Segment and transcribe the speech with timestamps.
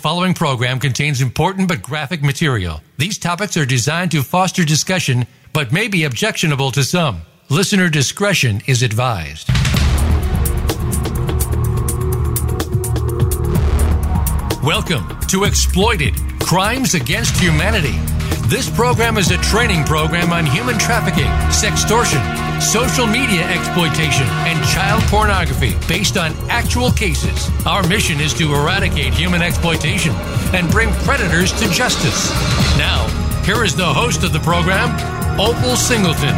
[0.00, 2.80] following program contains important but graphic material.
[2.96, 7.20] These topics are designed to foster discussion but may be objectionable to some.
[7.50, 9.46] Listener discretion is advised.
[14.64, 17.98] Welcome to Exploited Crimes Against Humanity.
[18.48, 25.02] This program is a training program on human trafficking, sextortion, social media exploitation, and child
[25.04, 27.48] pornography based on actual cases.
[27.66, 30.12] Our mission is to eradicate human exploitation
[30.54, 32.30] and bring predators to justice.
[32.76, 33.08] Now,
[33.44, 34.90] here is the host of the program,
[35.40, 36.36] Opal Singleton.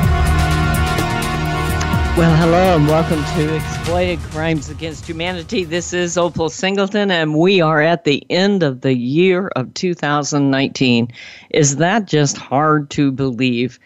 [2.14, 5.64] Well, hello and welcome to Exploited Crimes Against Humanity.
[5.64, 11.10] This is Opal Singleton, and we are at the end of the year of 2019.
[11.50, 13.80] Is that just hard to believe?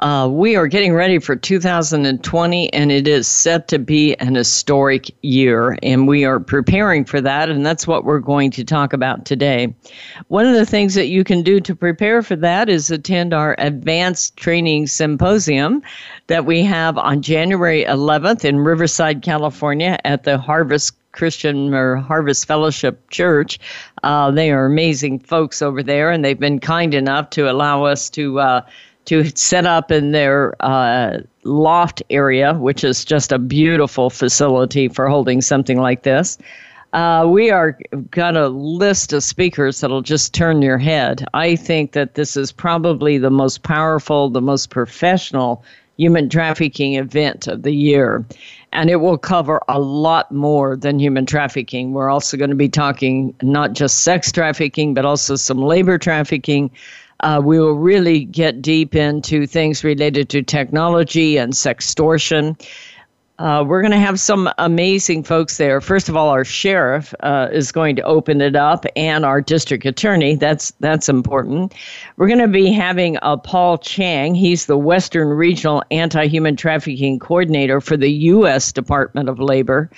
[0.00, 5.10] Uh, we are getting ready for 2020, and it is set to be an historic
[5.22, 9.24] year, and we are preparing for that, and that's what we're going to talk about
[9.24, 9.74] today.
[10.28, 13.56] One of the things that you can do to prepare for that is attend our
[13.58, 15.82] advanced training symposium
[16.28, 22.46] that we have on January 11th in Riverside, California at the Harvest Christian or Harvest
[22.46, 23.58] Fellowship Church.
[24.04, 28.08] Uh, they are amazing folks over there, and they've been kind enough to allow us
[28.10, 28.60] to uh,
[29.08, 35.08] to set up in their uh, loft area, which is just a beautiful facility for
[35.08, 36.36] holding something like this.
[36.92, 37.78] Uh, we are
[38.10, 41.24] got a list of speakers that'll just turn your head.
[41.32, 45.64] I think that this is probably the most powerful, the most professional
[45.96, 48.26] human trafficking event of the year.
[48.72, 51.92] And it will cover a lot more than human trafficking.
[51.92, 56.70] We're also going to be talking not just sex trafficking, but also some labor trafficking,
[57.20, 62.60] uh, we will really get deep into things related to technology and sextortion.
[63.38, 65.80] Uh, we're going to have some amazing folks there.
[65.80, 69.86] First of all, our sheriff uh, is going to open it up, and our district
[69.86, 70.34] attorney.
[70.34, 71.72] That's that's important.
[72.16, 74.34] We're going to be having uh, Paul Chang.
[74.34, 78.72] He's the Western Regional Anti-Human Trafficking Coordinator for the U.S.
[78.72, 79.88] Department of Labor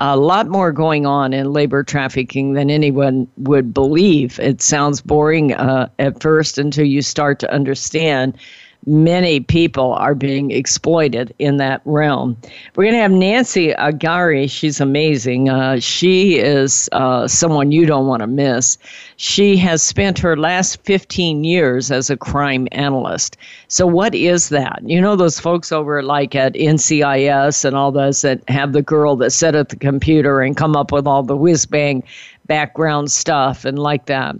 [0.00, 4.40] a lot more going on in labor trafficking than anyone would believe.
[4.40, 8.38] It sounds boring uh, at first until you start to understand
[8.86, 12.36] many people are being exploited in that realm.
[12.74, 14.50] We're going to have Nancy Agari.
[14.50, 15.48] She's amazing.
[15.48, 18.78] Uh, she is uh, someone you don't want to miss.
[19.16, 23.36] She has spent her last 15 years as a crime analyst.
[23.68, 24.80] So, what is that?
[24.84, 29.16] You know, those folks over like at NCIS and all those that have the girl
[29.16, 32.02] that sit at the computer and come up with all the whiz bang
[32.50, 34.34] background stuff and like that.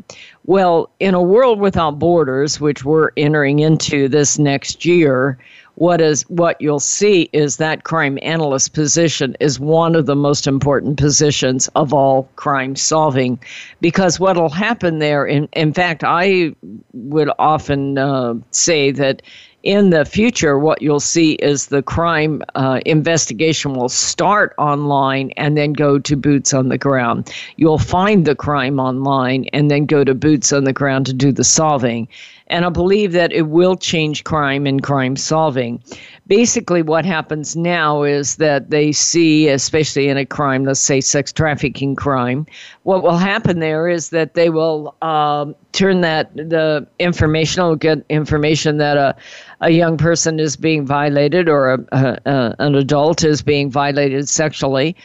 [0.46, 5.38] Well, in a world without borders, which we're entering into this next year,
[5.74, 10.46] what is what you'll see is that crime analyst position is one of the most
[10.46, 13.38] important positions of all crime solving.
[13.80, 16.54] Because what'll happen there in in fact I
[16.92, 19.22] would often uh, say that
[19.62, 25.56] in the future, what you'll see is the crime uh, investigation will start online and
[25.56, 27.32] then go to boots on the ground.
[27.56, 31.30] You'll find the crime online and then go to boots on the ground to do
[31.30, 32.08] the solving.
[32.50, 35.82] And I believe that it will change crime and crime solving.
[36.26, 41.32] Basically, what happens now is that they see, especially in a crime, let's say sex
[41.32, 42.46] trafficking crime,
[42.82, 48.04] what will happen there is that they will um, turn that, the information, will get
[48.08, 49.14] information that a,
[49.60, 54.28] a young person is being violated or a, a, a an adult is being violated
[54.28, 54.96] sexually.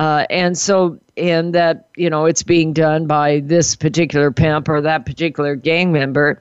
[0.00, 4.80] Uh, and so, and that, you know, it's being done by this particular pimp or
[4.80, 6.40] that particular gang member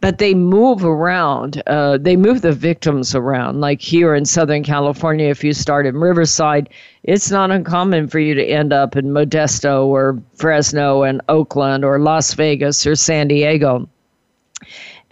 [0.00, 1.62] but they move around.
[1.66, 3.60] Uh, they move the victims around.
[3.60, 6.70] Like here in Southern California, if you start in Riverside,
[7.02, 11.98] it's not uncommon for you to end up in Modesto or Fresno and Oakland or
[11.98, 13.88] Las Vegas or San Diego.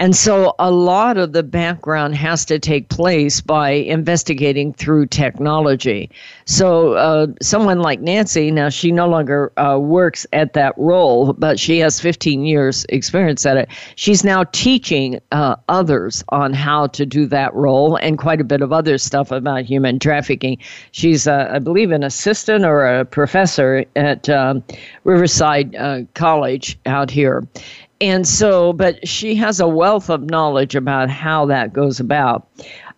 [0.01, 6.09] And so a lot of the background has to take place by investigating through technology.
[6.45, 11.59] So uh, someone like Nancy, now she no longer uh, works at that role, but
[11.59, 13.69] she has 15 years experience at it.
[13.97, 18.63] She's now teaching uh, others on how to do that role and quite a bit
[18.63, 20.59] of other stuff about human trafficking.
[20.93, 24.63] She's, uh, I believe, an assistant or a professor at um,
[25.03, 27.45] Riverside uh, College out here
[28.01, 32.49] and so, but she has a wealth of knowledge about how that goes about.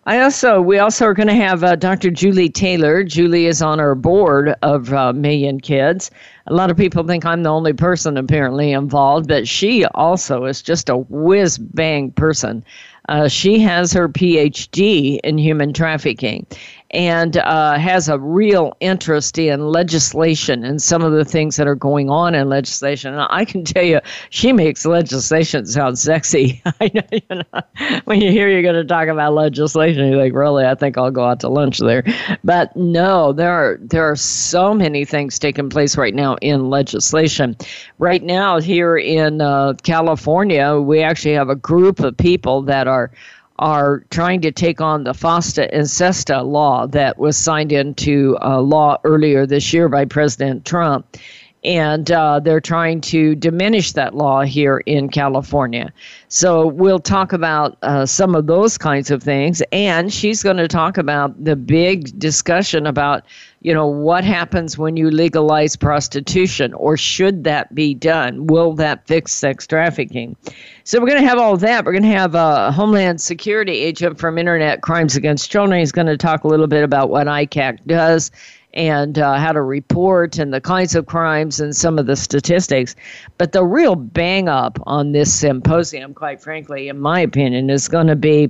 [0.05, 2.09] I also, we also are going to have uh, Dr.
[2.09, 3.03] Julie Taylor.
[3.03, 6.09] Julie is on our board of uh, Million Kids.
[6.47, 10.63] A lot of people think I'm the only person apparently involved, but she also is
[10.63, 12.65] just a whiz bang person.
[13.09, 16.47] Uh, she has her PhD in human trafficking.
[16.91, 21.75] And uh, has a real interest in legislation and some of the things that are
[21.75, 23.13] going on in legislation.
[23.13, 23.99] And I can tell you,
[24.29, 26.61] she makes legislation sound sexy.
[26.81, 27.61] I know, you know,
[28.05, 30.65] when you hear you're going to talk about legislation, you're like, really?
[30.65, 32.03] I think I'll go out to lunch there.
[32.43, 37.55] But no, there are there are so many things taking place right now in legislation.
[37.99, 43.11] Right now, here in uh, California, we actually have a group of people that are
[43.59, 48.59] are trying to take on the FOSTA and SESTA law that was signed into uh,
[48.59, 51.17] law earlier this year by President Trump.
[51.63, 55.93] And uh, they're trying to diminish that law here in California.
[56.27, 59.61] So we'll talk about uh, some of those kinds of things.
[59.71, 63.25] And she's going to talk about the big discussion about
[63.61, 68.47] you know, what happens when you legalize prostitution or should that be done?
[68.47, 70.35] Will that fix sex trafficking?
[70.83, 71.85] So we're going to have all that.
[71.85, 75.79] We're going to have a Homeland Security agent from Internet Crimes Against Children.
[75.79, 78.31] He's going to talk a little bit about what ICAC does
[78.73, 82.95] and uh, how to report and the kinds of crimes and some of the statistics.
[83.37, 88.07] But the real bang up on this symposium, quite frankly, in my opinion, is going
[88.07, 88.49] to be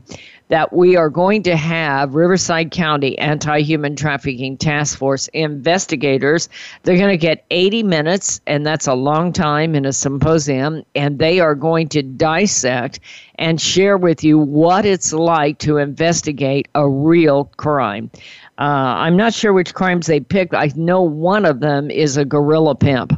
[0.51, 6.49] that we are going to have Riverside County Anti Human Trafficking Task Force investigators.
[6.83, 11.19] They're going to get 80 minutes, and that's a long time in a symposium, and
[11.19, 12.99] they are going to dissect
[13.35, 18.11] and share with you what it's like to investigate a real crime.
[18.59, 20.53] Uh, I'm not sure which crimes they picked.
[20.53, 23.13] I know one of them is a gorilla pimp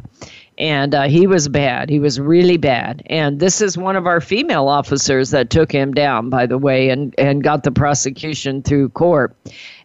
[0.64, 1.90] and uh, he was bad.
[1.90, 3.02] He was really bad.
[3.10, 6.88] And this is one of our female officers that took him down, by the way,
[6.88, 9.36] and and got the prosecution through court.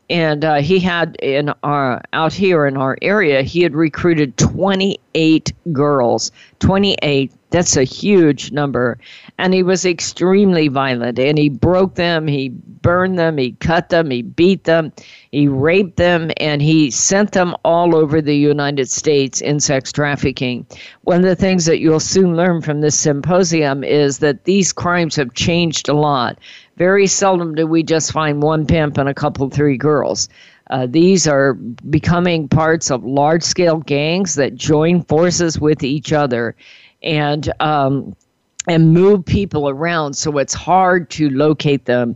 [0.09, 5.51] And uh, he had in our out here in our area, he had recruited 28
[5.73, 8.97] girls, 28 that's a huge number.
[9.37, 12.53] And he was extremely violent and he broke them, he
[12.89, 14.91] burned them, he cut them, he beat them,
[15.31, 20.65] he raped them, and he sent them all over the United States in sex trafficking.
[21.03, 25.15] One of the things that you'll soon learn from this symposium is that these crimes
[25.17, 26.39] have changed a lot.
[26.77, 30.27] Very seldom do we just find one pimp and a couple, three girls.
[30.71, 31.53] Uh, these are
[31.91, 36.55] becoming parts of large scale gangs that join forces with each other
[37.03, 38.15] and um,
[38.67, 42.15] and move people around, so it's hard to locate them.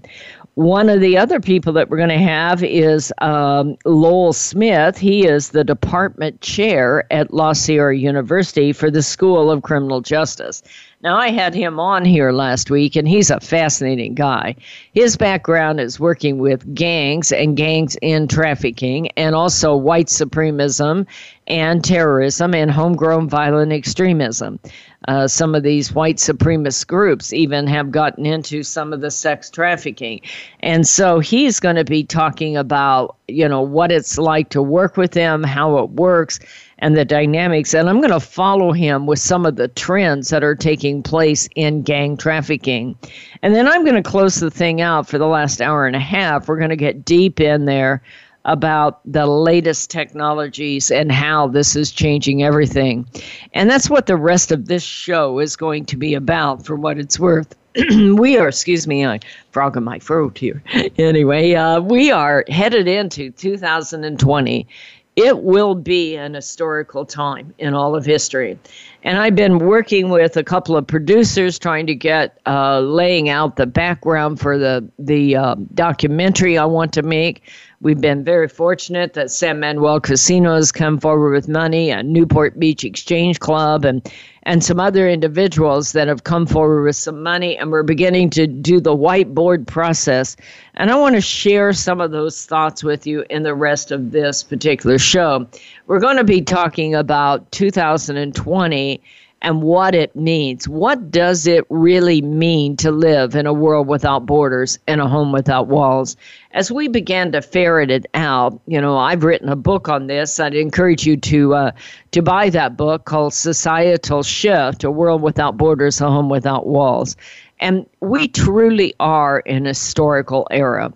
[0.56, 5.00] One of the other people that we're going to have is um, Lowell Smith.
[5.00, 10.62] He is the department chair at La Sierra University for the School of Criminal Justice.
[11.04, 14.56] Now, I had him on here last week, and he's a fascinating guy.
[14.94, 21.06] His background is working with gangs and gangs in trafficking, and also white supremacism
[21.46, 24.62] and terrorism and homegrown violent extremism.
[25.10, 29.50] Uh, some of these white supremacist groups even have gotten into some of the sex
[29.50, 30.22] trafficking.
[30.62, 34.96] And so he's going to be talking about, you know, what it's like to work
[34.96, 36.40] with them, how it works,
[36.83, 37.74] and the dynamics.
[37.74, 41.47] And I'm going to follow him with some of the trends that are taking place
[41.56, 42.97] in gang trafficking.
[43.41, 46.01] And then I'm going to close the thing out for the last hour and a
[46.01, 46.50] half.
[46.50, 48.03] We're going to get deep in there
[48.44, 53.07] about the latest technologies and how this is changing everything.
[53.53, 56.97] And that's what the rest of this show is going to be about, for what
[56.97, 57.56] it's worth.
[58.18, 59.21] we are, excuse me, I
[59.51, 60.62] frog in my throat here.
[60.97, 64.68] anyway, uh, we are headed into 2020.
[65.15, 68.57] It will be an historical time in all of history.
[69.04, 73.57] And I've been working with a couple of producers trying to get uh, laying out
[73.57, 77.44] the background for the the uh, documentary I want to make.
[77.81, 82.57] We've been very fortunate that San Manuel Casino has come forward with money, and Newport
[82.57, 84.09] Beach Exchange Club, and
[84.44, 88.47] and some other individuals that have come forward with some money, and we're beginning to
[88.47, 90.35] do the whiteboard process.
[90.76, 94.12] And I want to share some of those thoughts with you in the rest of
[94.12, 95.47] this particular show.
[95.88, 99.02] We're going to be talking about 2020
[99.44, 100.68] and what it means.
[100.68, 105.33] What does it really mean to live in a world without borders and a home
[105.33, 106.16] without walls?
[106.52, 110.40] As we began to ferret it out, you know, I've written a book on this.
[110.40, 111.71] I'd encourage you to uh,
[112.12, 117.18] to buy that book called Societal Shift: A World Without Borders, a Home Without Walls.
[117.59, 120.94] And we truly are in historical era,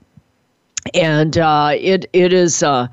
[0.94, 2.64] and uh, it it is.
[2.64, 2.88] Uh,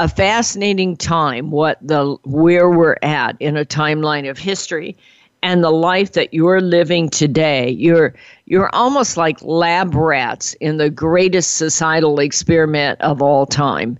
[0.00, 4.96] a fascinating time what the where we're at in a timeline of history
[5.42, 7.68] and the life that you're living today.
[7.68, 8.14] You're
[8.46, 13.98] you're almost like lab rats in the greatest societal experiment of all time.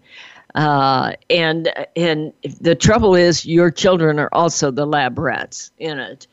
[0.55, 6.27] Uh, and and the trouble is your children are also the lab rats in it.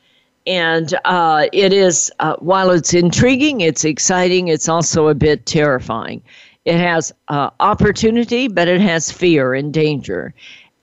[0.46, 6.22] And uh, it is uh, while it's intriguing it's exciting it's also a bit terrifying
[6.68, 10.34] It has uh, opportunity, but it has fear and danger.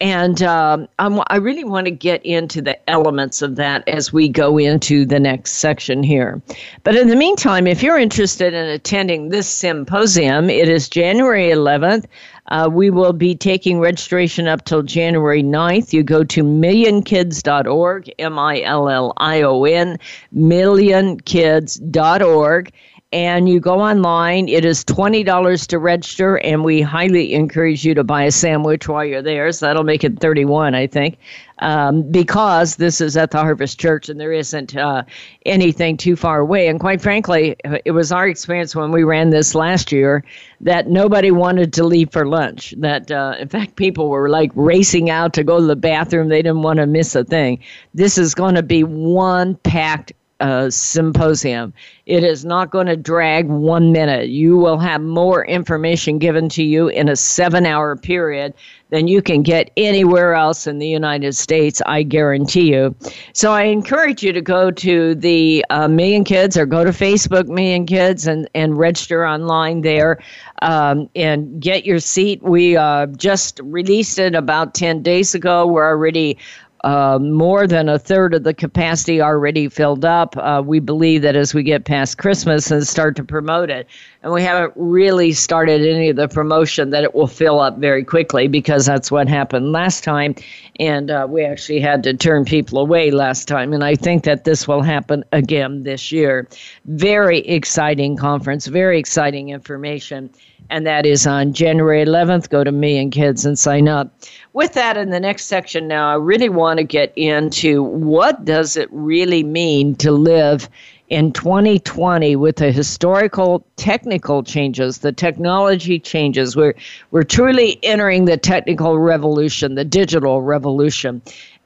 [0.01, 4.57] And um, i really want to get into the elements of that as we go
[4.57, 6.41] into the next section here.
[6.83, 12.05] But in the meantime, if you're interested in attending this symposium, it is January 11th.
[12.47, 15.93] Uh, we will be taking registration up till January 9th.
[15.93, 19.99] You go to millionkids.org, M I L L I O N,
[20.35, 22.71] millionkids.org
[23.15, 24.49] and you go online.
[24.49, 29.05] It is $20 to register, and we highly encourage you to buy a sandwich while
[29.05, 29.49] you're there.
[29.53, 31.17] So that'll make it 31 I think,
[31.59, 35.03] um, because this is at the Harvest Church and there isn't uh,
[35.45, 36.67] anything too far away.
[36.67, 37.55] And quite frankly,
[37.85, 40.21] it was our experience when we ran this last year
[40.59, 42.73] that nobody wanted to leave for lunch.
[42.79, 46.27] That, uh, in fact, people were like racing out to go to the bathroom.
[46.27, 47.63] They didn't want to miss a thing.
[47.93, 51.73] This is going to be one packed uh, symposium.
[52.05, 54.29] It is not going to drag one minute.
[54.29, 58.53] You will have more information given to you in a seven hour period
[58.89, 62.95] than you can get anywhere else in the United States, I guarantee you.
[63.33, 67.47] So I encourage you to go to the uh, Million Kids or go to Facebook
[67.47, 70.19] Million Kids and, and register online there
[70.61, 72.43] um, and get your seat.
[72.43, 75.65] We uh, just released it about 10 days ago.
[75.65, 76.37] We're already
[76.85, 80.37] uh, more than a third of the capacity already filled up.
[80.37, 83.87] Uh, we believe that as we get past Christmas and start to promote it,
[84.21, 88.03] and we haven't really started any of the promotion, that it will fill up very
[88.03, 90.35] quickly because that's what happened last time.
[90.79, 93.73] And uh, we actually had to turn people away last time.
[93.73, 96.47] And I think that this will happen again this year.
[96.85, 100.29] Very exciting conference, very exciting information
[100.69, 102.49] and that is on January 11th.
[102.49, 104.13] Go to Million Kids and sign up.
[104.53, 108.77] With that, in the next section now, I really want to get into what does
[108.77, 110.69] it really mean to live
[111.09, 116.55] in 2020 with the historical technical changes, the technology changes.
[116.55, 116.73] We're,
[117.11, 121.21] we're truly entering the technical revolution, the digital revolution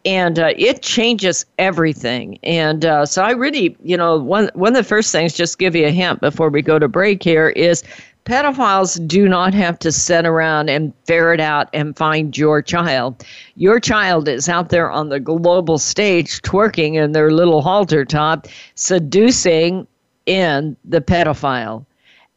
[0.06, 2.40] and uh, it changes everything.
[2.44, 5.76] And uh, so I really, you know, one one of the first things, just give
[5.76, 7.84] you a hint before we go to break here, is
[8.30, 13.26] pedophiles do not have to sit around and ferret out and find your child.
[13.56, 18.46] Your child is out there on the global stage twerking in their little halter top,
[18.76, 19.88] seducing
[20.28, 21.88] in the pedophile.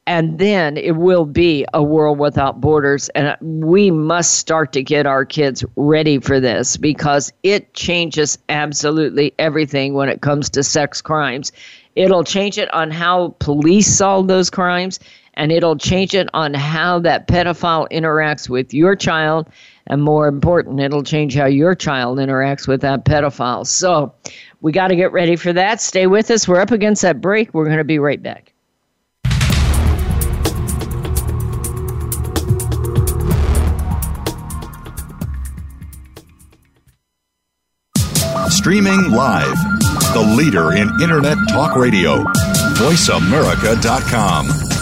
[0.07, 3.11] And then it will be a world without borders.
[3.11, 9.35] And we must start to get our kids ready for this because it changes absolutely
[9.39, 11.53] everything when it comes to sex crimes.
[11.95, 14.99] It'll change it on how police solve those crimes
[15.35, 19.49] and it'll change it on how that pedophile interacts with your child.
[19.87, 23.67] And more important, it'll change how your child interacts with that pedophile.
[23.67, 24.15] So
[24.61, 25.81] we got to get ready for that.
[25.81, 26.47] Stay with us.
[26.47, 27.53] We're up against that break.
[27.53, 28.53] We're going to be right back.
[38.49, 39.57] Streaming live,
[40.13, 42.23] the leader in Internet Talk Radio,
[42.75, 44.82] VoiceAmerica.com.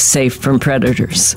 [0.00, 1.36] safe from predators.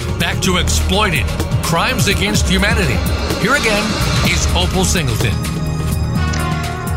[0.21, 1.25] back to Exploited
[1.63, 2.93] crimes against humanity.
[3.41, 3.83] Here again
[4.29, 5.33] is Opal Singleton.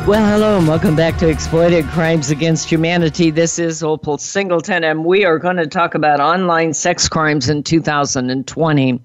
[0.06, 3.30] Well, hello, and welcome back to Exploited Crimes Against Humanity.
[3.30, 7.62] This is Opal Singleton, and we are going to talk about online sex crimes in
[7.62, 9.00] 2020.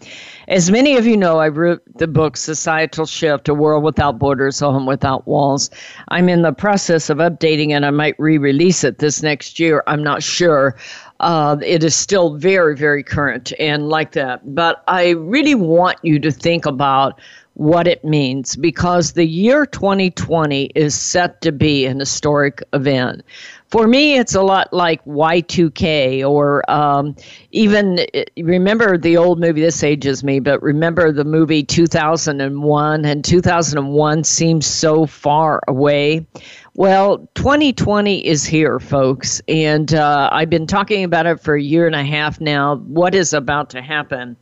[0.49, 4.62] As many of you know, I wrote the book Societal Shift A World Without Borders,
[4.62, 5.69] A Home Without Walls.
[6.10, 7.86] I'm in the process of updating it.
[7.86, 9.82] I might re release it this next year.
[9.88, 10.75] I'm not sure
[11.19, 14.55] uh, it is still very, very current and like that.
[14.55, 17.19] But I really want you to think about
[17.55, 23.21] what it means because the year 2020 is set to be an historic event.
[23.69, 27.15] For me, it's a lot like Y2K or um,
[27.51, 27.99] even
[28.36, 34.65] remember the old movie, this ages me, but remember the movie 2001, and 2001 seems
[34.65, 36.25] so far away.
[36.73, 41.86] Well, 2020 is here, folks, and uh, I've been talking about it for a year
[41.86, 42.77] and a half now.
[42.77, 44.36] What is about to happen?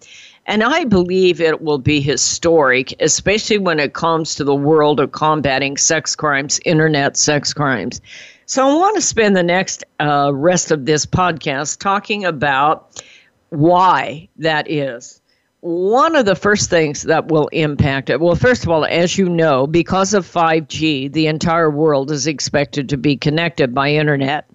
[0.45, 5.11] And I believe it will be historic, especially when it comes to the world of
[5.11, 7.99] combating sex crimes, internet sex crimes.
[8.47, 13.03] So I want to spend the next uh, rest of this podcast talking about
[13.49, 15.21] why that is
[15.59, 19.27] one of the first things that will impact it, well, first of all, as you
[19.27, 24.49] know, because of 5G, the entire world is expected to be connected by internet.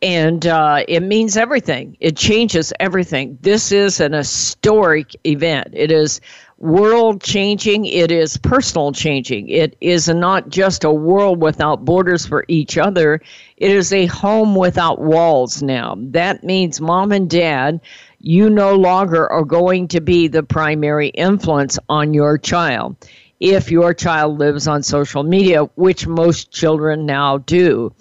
[0.00, 1.98] And uh, it means everything.
[2.00, 3.36] It changes everything.
[3.42, 5.68] This is an historic event.
[5.74, 6.22] It is
[6.58, 7.86] world changing.
[7.86, 9.48] It is personal changing.
[9.48, 13.20] It is not just a world without borders for each other.
[13.56, 15.96] It is a home without walls now.
[15.98, 17.80] That means mom and dad
[18.20, 22.96] you no longer are going to be the primary influence on your child
[23.40, 27.92] if your child lives on social media, which most children now do.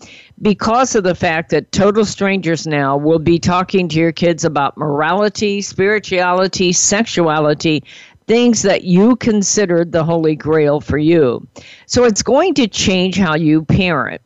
[0.41, 4.77] Because of the fact that total strangers now will be talking to your kids about
[4.77, 7.83] morality, spirituality, sexuality,
[8.27, 11.47] things that you considered the holy grail for you.
[11.85, 14.21] So it's going to change how you parent.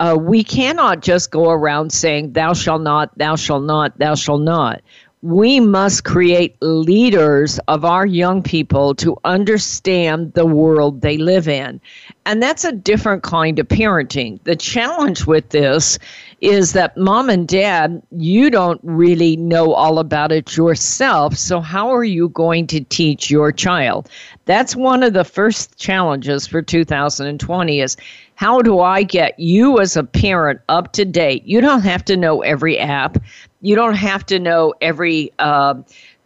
[0.00, 4.42] Uh, we cannot just go around saying, Thou shalt not, thou shalt not, thou shalt
[4.42, 4.80] not
[5.22, 11.80] we must create leaders of our young people to understand the world they live in.
[12.24, 14.38] And that's a different kind of parenting.
[14.44, 15.98] The challenge with this
[16.40, 21.36] is that mom and dad, you don't really know all about it yourself.
[21.36, 24.08] So, how are you going to teach your child?
[24.44, 27.96] That's one of the first challenges for 2020 is
[28.36, 31.44] how do I get you as a parent up to date?
[31.44, 33.18] You don't have to know every app,
[33.60, 35.74] you don't have to know every uh,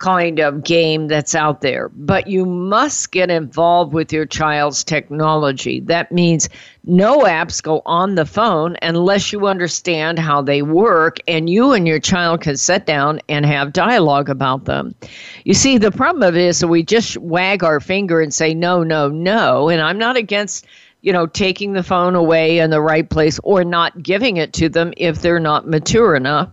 [0.02, 1.88] kind of game that's out there.
[1.90, 5.80] But you must get involved with your child's technology.
[5.80, 6.48] That means
[6.84, 11.86] no apps go on the phone unless you understand how they work and you and
[11.86, 14.94] your child can sit down and have dialogue about them.
[15.44, 18.52] You see, the problem of it is that we just wag our finger and say
[18.52, 19.68] no, no, no.
[19.68, 20.66] And I'm not against
[21.02, 24.68] you know, taking the phone away in the right place or not giving it to
[24.68, 26.48] them if they're not mature enough.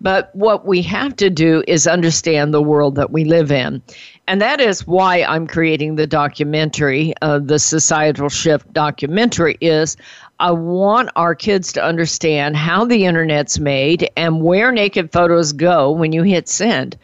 [0.00, 3.82] But what we have to do is understand the world that we live in.
[4.26, 9.96] And that is why I'm creating the documentary, uh, the Societal Shift documentary, is
[10.38, 15.90] I want our kids to understand how the internet's made and where naked photos go
[15.90, 16.96] when you hit send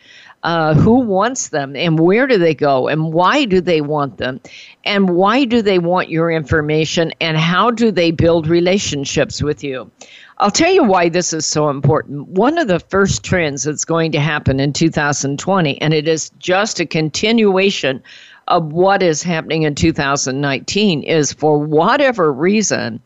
[0.46, 4.40] uh, who wants them and where do they go and why do they want them
[4.84, 9.90] and why do they want your information and how do they build relationships with you.
[10.38, 12.28] I'll tell you why this is so important.
[12.28, 16.78] One of the first trends that's going to happen in 2020, and it is just
[16.78, 18.02] a continuation
[18.48, 23.00] of what is happening in 2019, is for whatever reason,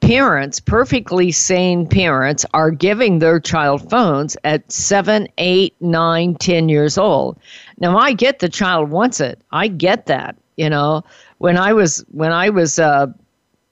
[0.00, 6.96] parents, perfectly sane parents, are giving their child phones at seven, eight, nine, ten years
[6.96, 7.38] old.
[7.78, 9.38] Now, I get the child wants it.
[9.52, 10.34] I get that.
[10.56, 11.04] You know,
[11.38, 13.08] when I was when I was uh,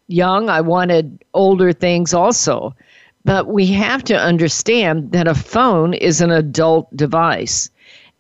[0.09, 2.75] young, I wanted older things also.
[3.29, 7.69] But we have to understand that a phone is an adult device.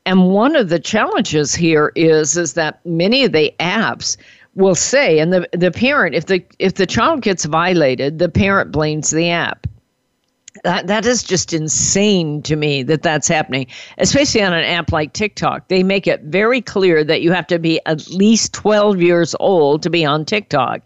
[0.05, 4.19] And one of the challenges here is is that many of the apps
[4.55, 8.71] will say and the the parent if the if the child gets violated the parent
[8.71, 9.67] blames the app
[10.65, 13.67] that, that is just insane to me that that's happening,
[13.99, 15.69] especially on an app like TikTok.
[15.69, 19.83] They make it very clear that you have to be at least 12 years old
[19.83, 20.83] to be on TikTok.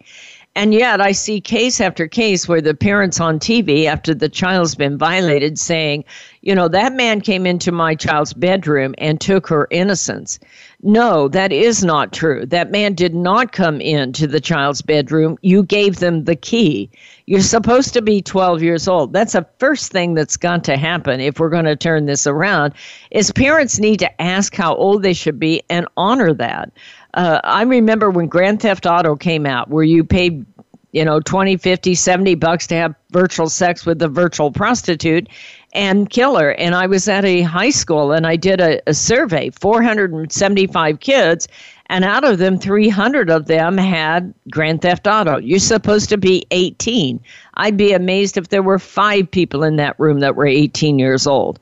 [0.55, 4.75] And yet, I see case after case where the parents on TV, after the child's
[4.75, 6.05] been violated, saying,
[6.41, 10.37] you know, that man came into my child's bedroom and took her innocence.
[10.83, 12.45] No, that is not true.
[12.45, 15.37] That man did not come into the child's bedroom.
[15.41, 16.91] You gave them the key.
[17.25, 19.13] You're supposed to be 12 years old.
[19.13, 22.73] That's the first thing that's got to happen if we're going to turn this around
[23.09, 26.71] is parents need to ask how old they should be and honor that.
[27.13, 30.45] Uh, I remember when Grand Theft Auto came out, where you paid,
[30.91, 35.27] you know, 20, 50, 70 bucks to have virtual sex with a virtual prostitute
[35.73, 36.53] and kill her.
[36.53, 41.47] And I was at a high school and I did a, a survey 475 kids,
[41.87, 45.37] and out of them, 300 of them had Grand Theft Auto.
[45.37, 47.19] You're supposed to be 18.
[47.55, 51.27] I'd be amazed if there were five people in that room that were 18 years
[51.27, 51.59] old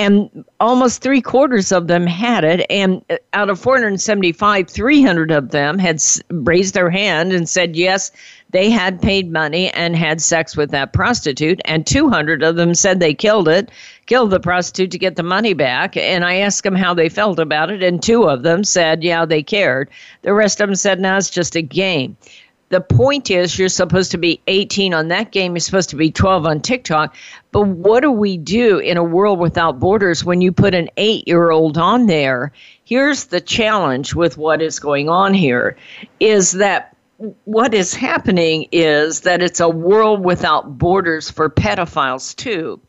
[0.00, 2.64] and almost three quarters of them had it.
[2.70, 8.10] And uh, out of 475, 300 of them had raised their hand and said yes,
[8.48, 11.60] they had paid money and had sex with that prostitute.
[11.66, 13.70] And 200 of them said they killed it,
[14.06, 15.98] killed the prostitute to get the money back.
[15.98, 19.26] And I asked them how they felt about it, and two of them said, yeah,
[19.26, 19.90] they cared.
[20.22, 22.16] The rest of them said, no, it's just a game.
[22.70, 25.54] The point is, you're supposed to be 18 on that game.
[25.54, 27.16] You're supposed to be 12 on TikTok.
[27.50, 31.26] But what do we do in a world without borders when you put an eight
[31.26, 32.52] year old on there?
[32.84, 35.76] Here's the challenge with what is going on here
[36.20, 36.96] is that
[37.44, 42.80] what is happening is that it's a world without borders for pedophiles, too.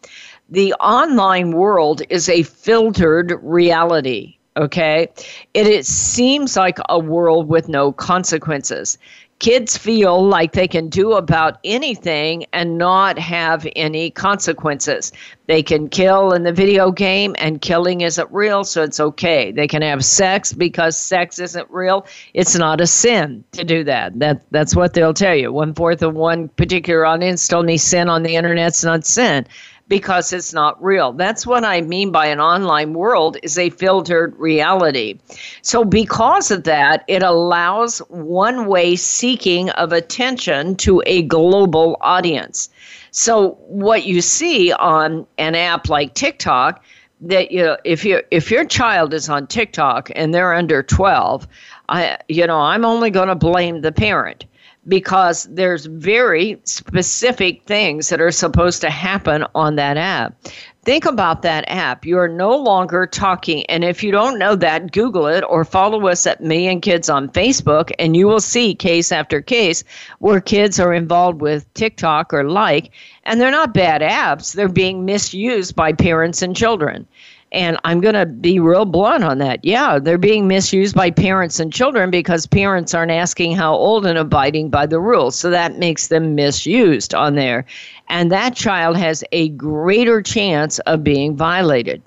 [0.51, 5.07] The online world is a filtered reality okay
[5.53, 8.97] it, it seems like a world with no consequences
[9.41, 15.11] kids feel like they can do about anything and not have any consequences.
[15.47, 19.51] They can kill in the video game and killing isn't real, so it's okay.
[19.51, 22.05] They can have sex because sex isn't real.
[22.35, 24.17] It's not a sin to do that.
[24.19, 25.51] That that's what they'll tell you.
[25.51, 29.47] One fourth of one particular audience told me sin on the internet's not sin
[29.91, 31.11] because it's not real.
[31.11, 35.19] That's what I mean by an online world is a filtered reality.
[35.63, 42.69] So because of that, it allows one-way seeking of attention to a global audience.
[43.11, 46.81] So what you see on an app like TikTok
[47.19, 51.45] that you know, if you if your child is on TikTok and they're under 12,
[51.89, 54.45] I you know, I'm only going to blame the parent
[54.87, 60.35] because there's very specific things that are supposed to happen on that app.
[60.83, 62.07] Think about that app.
[62.07, 63.63] You are no longer talking.
[63.67, 67.29] And if you don't know that, Google it or follow us at Million Kids on
[67.29, 69.83] Facebook, and you will see case after case
[70.17, 72.91] where kids are involved with TikTok or like.
[73.25, 77.07] And they're not bad apps, they're being misused by parents and children.
[77.51, 79.63] And I'm going to be real blunt on that.
[79.63, 84.17] Yeah, they're being misused by parents and children because parents aren't asking how old and
[84.17, 85.35] abiding by the rules.
[85.35, 87.65] So that makes them misused on there.
[88.09, 92.01] And that child has a greater chance of being violated.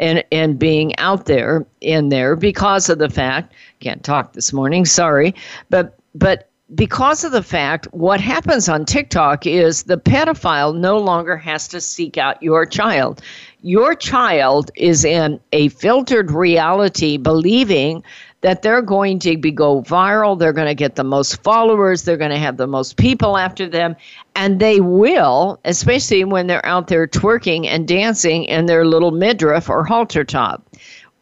[0.00, 4.84] and and being out there in there because of the fact can't talk this morning
[4.84, 5.34] sorry
[5.70, 11.36] but but because of the fact what happens on TikTok is the pedophile no longer
[11.36, 13.22] has to seek out your child
[13.62, 18.02] your child is in a filtered reality believing
[18.40, 22.16] that they're going to be go viral they're going to get the most followers they're
[22.16, 23.96] going to have the most people after them
[24.36, 29.68] and they will especially when they're out there twerking and dancing in their little midriff
[29.68, 30.64] or halter top.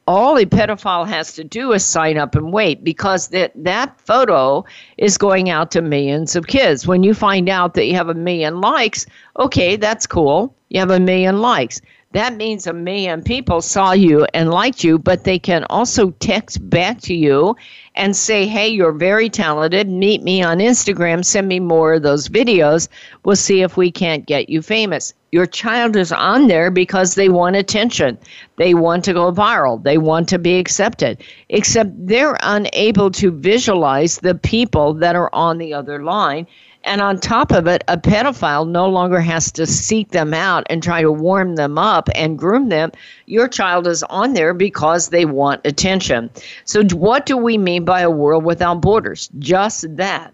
[0.09, 4.65] All a pedophile has to do is sign up and wait because that that photo
[4.99, 6.87] is going out to millions of kids.
[6.87, 9.07] When you find out that you have a million likes
[9.39, 10.55] okay that's cool.
[10.69, 11.81] You have a million likes
[12.17, 16.67] that means a million people saw you and liked you, but they can also text
[16.71, 17.55] back to you
[17.95, 19.89] and say, hey, you're very talented.
[19.89, 21.23] Meet me on Instagram.
[21.23, 22.89] Send me more of those videos.
[23.25, 25.13] We'll see if we can't get you famous.
[25.31, 28.17] Your child is on there because they want attention.
[28.57, 29.83] They want to go viral.
[29.83, 35.59] They want to be accepted, except they're unable to visualize the people that are on
[35.59, 36.47] the other line
[36.87, 40.83] and on top of it, a pedophile no longer has to seek them out and
[40.83, 42.93] try to warm them up and groom them.
[43.27, 46.31] Your child is on there because they want attention.
[46.65, 49.29] So, what do we mean by a world without borders?
[49.39, 50.33] Just that.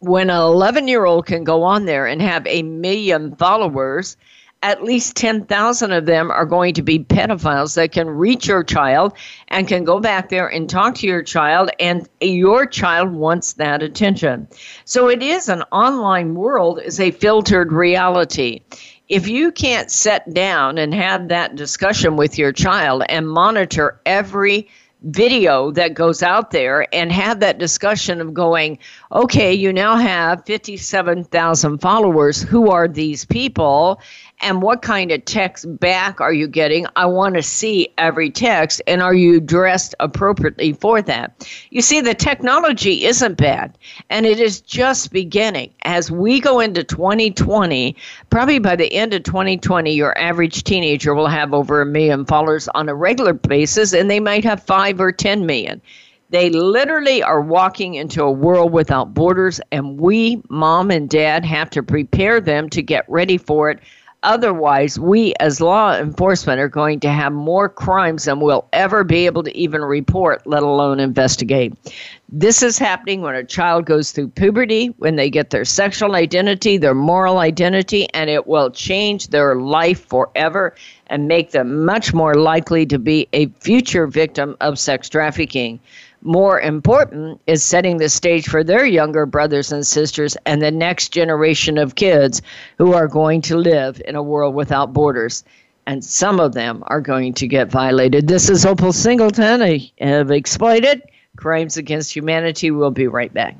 [0.00, 4.16] When an 11 year old can go on there and have a million followers
[4.66, 9.12] at least 10,000 of them are going to be pedophiles that can reach your child
[9.46, 13.80] and can go back there and talk to your child, and your child wants that
[13.80, 14.48] attention.
[14.84, 18.62] So it is an online world, is a filtered reality.
[19.08, 24.68] If you can't sit down and have that discussion with your child and monitor every
[25.02, 28.78] video that goes out there and have that discussion of going,
[29.12, 32.42] okay, you now have 57,000 followers.
[32.42, 34.00] Who are these people?
[34.40, 36.86] And what kind of text back are you getting?
[36.94, 41.48] I want to see every text, and are you dressed appropriately for that?
[41.70, 43.78] You see, the technology isn't bad,
[44.10, 45.72] and it is just beginning.
[45.82, 47.96] As we go into 2020,
[48.28, 52.68] probably by the end of 2020, your average teenager will have over a million followers
[52.68, 55.80] on a regular basis, and they might have five or 10 million.
[56.28, 61.70] They literally are walking into a world without borders, and we, mom and dad, have
[61.70, 63.78] to prepare them to get ready for it
[64.26, 69.24] Otherwise, we as law enforcement are going to have more crimes than we'll ever be
[69.24, 71.72] able to even report, let alone investigate.
[72.28, 76.76] This is happening when a child goes through puberty, when they get their sexual identity,
[76.76, 80.74] their moral identity, and it will change their life forever
[81.06, 85.78] and make them much more likely to be a future victim of sex trafficking
[86.26, 91.10] more important is setting the stage for their younger brothers and sisters and the next
[91.10, 92.42] generation of kids
[92.78, 95.44] who are going to live in a world without borders.
[95.86, 98.26] And some of them are going to get violated.
[98.26, 99.62] This is Opal Singleton.
[99.62, 101.02] I have exploited
[101.36, 102.72] crimes against humanity.
[102.72, 103.56] We'll be right back.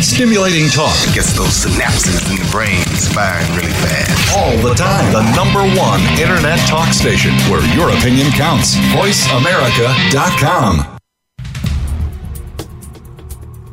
[0.00, 0.96] Stimulating talk.
[1.14, 4.07] Gets those synapses in the brain firing really fast.
[4.36, 5.12] All the time.
[5.12, 8.76] The number one internet talk station where your opinion counts.
[8.92, 10.97] VoiceAmerica.com.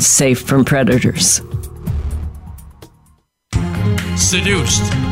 [0.00, 1.42] safe from predators.
[4.16, 5.09] Seduced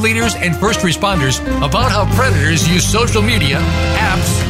[0.00, 3.58] leaders, and first responders about how predators use social media,
[3.96, 4.49] apps,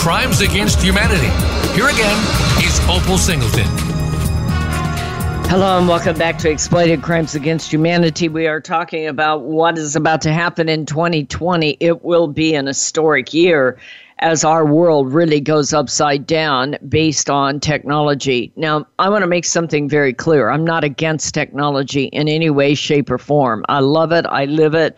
[0.00, 1.28] Crimes Against Humanity.
[1.74, 2.16] Here again
[2.64, 3.66] is Opal Singleton.
[5.50, 8.30] Hello and welcome back to Exploited Crimes Against Humanity.
[8.30, 11.76] We are talking about what is about to happen in 2020.
[11.80, 13.78] It will be an historic year
[14.20, 18.52] as our world really goes upside down based on technology.
[18.56, 20.48] Now, I want to make something very clear.
[20.48, 23.66] I'm not against technology in any way, shape, or form.
[23.68, 24.96] I love it, I live it,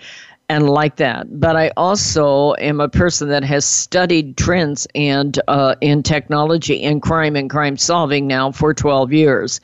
[0.52, 1.40] and like that.
[1.40, 7.00] But I also am a person that has studied trends and uh, in technology and
[7.00, 9.60] crime and crime solving now for 12 years.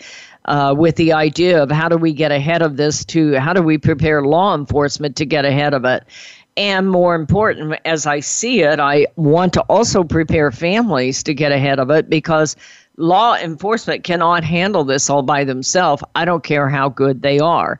[0.46, 3.62] Uh, with the idea of how do we get ahead of this to how do
[3.62, 6.05] we prepare law enforcement to get ahead of it
[6.57, 11.53] and more important, as I see it, I want to also prepare families to get
[11.53, 12.57] ahead of it because
[12.96, 16.03] law enforcement cannot handle this all by themselves.
[16.16, 17.79] I don't care how good they are.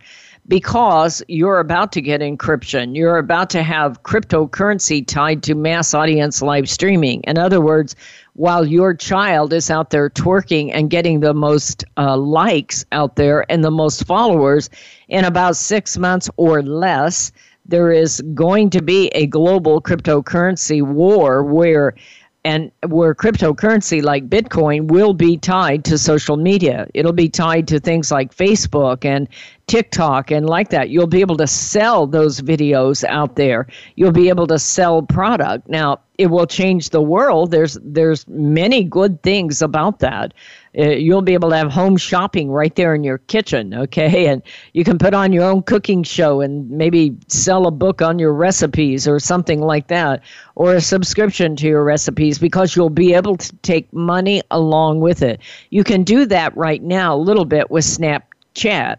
[0.49, 2.97] Because you're about to get encryption.
[2.97, 7.21] You're about to have cryptocurrency tied to mass audience live streaming.
[7.25, 7.95] In other words,
[8.33, 13.45] while your child is out there twerking and getting the most uh, likes out there
[13.51, 14.71] and the most followers
[15.09, 17.31] in about six months or less,
[17.67, 21.95] there is going to be a global cryptocurrency war where
[22.45, 26.87] and where cryptocurrency like Bitcoin will be tied to social media.
[26.95, 29.29] It'll be tied to things like Facebook and
[29.67, 30.89] TikTok and like that.
[30.89, 33.67] You'll be able to sell those videos out there.
[33.97, 35.69] You'll be able to sell product.
[35.69, 37.51] Now, it will change the world.
[37.51, 40.35] There's there's many good things about that.
[40.77, 44.27] Uh, you'll be able to have home shopping right there in your kitchen, okay?
[44.29, 48.19] And you can put on your own cooking show and maybe sell a book on
[48.19, 50.23] your recipes or something like that,
[50.55, 55.23] or a subscription to your recipes because you'll be able to take money along with
[55.23, 55.41] it.
[55.71, 58.99] You can do that right now a little bit with Snapchat.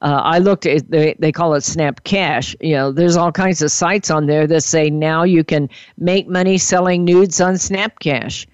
[0.00, 2.54] Uh, I looked at they they call it Snap Cash.
[2.60, 6.28] You know, there's all kinds of sites on there that say now you can make
[6.28, 8.46] money selling nudes on Snap Cash.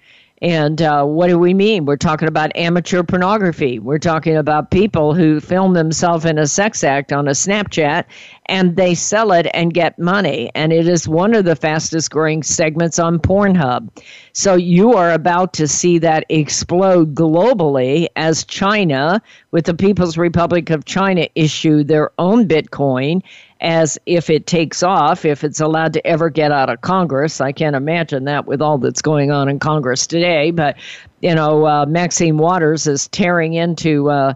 [0.45, 1.85] And uh, what do we mean?
[1.85, 3.79] We're talking about amateur pornography.
[3.79, 8.03] We're talking about people who film themselves in a sex act on a Snapchat
[8.47, 10.49] and they sell it and get money.
[10.55, 13.89] And it is one of the fastest growing segments on Pornhub.
[14.33, 20.69] So you are about to see that explode globally as China, with the People's Republic
[20.69, 23.21] of China, issue their own Bitcoin
[23.61, 27.41] as if it takes off, if it's allowed to ever get out of Congress.
[27.41, 30.51] I can't imagine that with all that's going on in Congress today.
[30.51, 30.75] But,
[31.21, 34.09] you know, uh, Maxine Waters is tearing into.
[34.09, 34.33] Uh,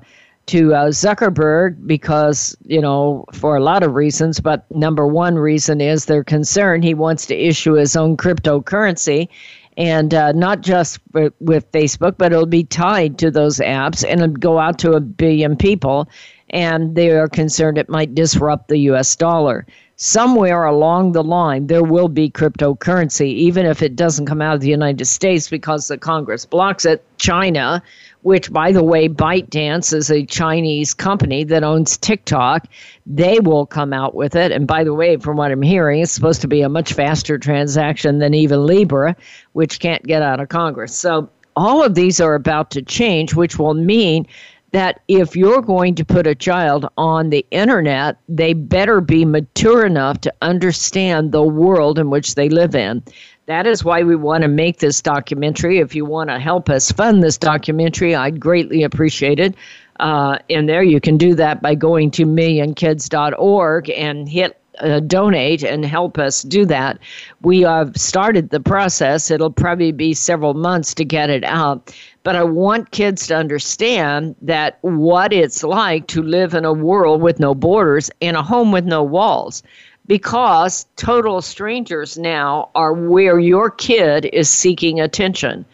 [0.50, 5.80] to uh, Zuckerberg because, you know, for a lot of reasons, but number one reason
[5.80, 9.30] is they're concerned he wants to issue his own cryptocurrency
[9.78, 14.36] and uh, not just with Facebook, but it'll be tied to those apps and it'll
[14.36, 16.10] go out to a billion people
[16.50, 19.68] and they are concerned it might disrupt the US dollar.
[19.98, 24.62] Somewhere along the line, there will be cryptocurrency, even if it doesn't come out of
[24.62, 27.04] the United States because the Congress blocks it.
[27.18, 27.84] China,
[28.22, 32.68] which, by the way, ByteDance is a Chinese company that owns TikTok,
[33.06, 34.52] they will come out with it.
[34.52, 37.38] And by the way, from what I'm hearing, it's supposed to be a much faster
[37.38, 39.16] transaction than even Libra,
[39.54, 40.96] which can't get out of Congress.
[40.96, 44.28] So all of these are about to change, which will mean
[44.72, 49.86] that if you're going to put a child on the internet, they better be mature
[49.86, 53.02] enough to understand the world in which they live in.
[53.50, 55.80] That is why we want to make this documentary.
[55.80, 59.56] If you want to help us fund this documentary, I'd greatly appreciate it.
[60.00, 65.64] Uh, in there, you can do that by going to millionkids.org and hit uh, donate
[65.64, 67.00] and help us do that.
[67.42, 69.32] We have started the process.
[69.32, 71.92] It'll probably be several months to get it out.
[72.22, 77.24] But I want kids to understand that what it's like to live in a world
[77.24, 79.64] with no borders and a home with no walls.
[80.10, 85.66] Because total strangers now are where your kid is seeking attention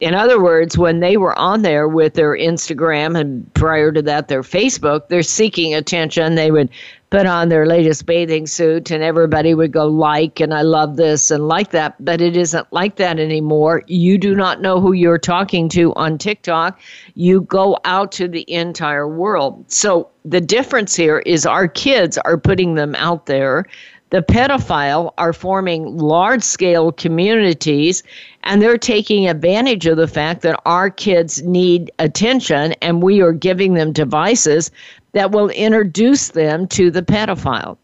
[0.00, 4.28] in other words, when they were on there with their Instagram and prior to that
[4.28, 6.36] their Facebook, they're seeking attention.
[6.36, 6.70] They would
[7.10, 11.30] put on their latest bathing suit and everybody would go like and I love this
[11.30, 12.02] and like that.
[12.04, 13.82] But it isn't like that anymore.
[13.86, 16.78] You do not know who you're talking to on TikTok.
[17.14, 19.64] You go out to the entire world.
[19.70, 23.66] So the difference here is our kids are putting them out there
[24.10, 28.02] the pedophile are forming large scale communities
[28.42, 33.32] and they're taking advantage of the fact that our kids need attention and we are
[33.32, 34.70] giving them devices
[35.18, 37.76] that will introduce them to the pedophile.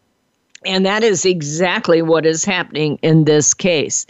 [0.65, 4.05] And that is exactly what is happening in this case.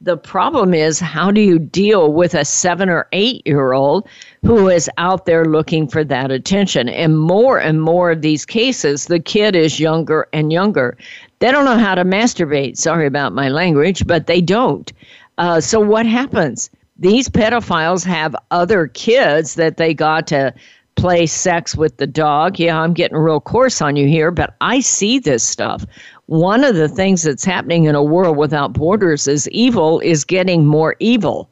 [0.00, 4.08] The problem is, how do you deal with a seven or eight year old
[4.40, 6.88] who is out there looking for that attention?
[6.88, 10.96] And more and more of these cases, the kid is younger and younger.
[11.40, 12.78] They don't know how to masturbate.
[12.78, 14.90] Sorry about my language, but they don't.
[15.36, 16.70] Uh, so what happens?
[16.98, 20.54] These pedophiles have other kids that they got to
[20.94, 22.58] play sex with the dog.
[22.58, 25.84] Yeah, I'm getting real coarse on you here, but I see this stuff.
[26.26, 30.66] One of the things that's happening in a world without borders is evil is getting
[30.66, 31.50] more evil.